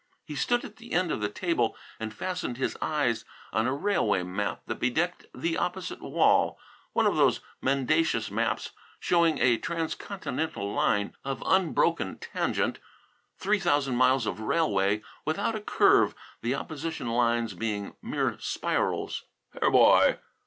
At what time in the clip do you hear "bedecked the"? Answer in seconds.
4.79-5.59